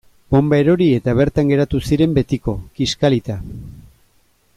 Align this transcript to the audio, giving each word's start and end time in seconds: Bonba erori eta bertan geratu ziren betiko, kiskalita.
Bonba 0.35 0.57
erori 0.61 0.87
eta 0.99 1.13
bertan 1.19 1.51
geratu 1.53 1.81
ziren 1.89 2.15
betiko, 2.15 2.57
kiskalita. 2.81 3.37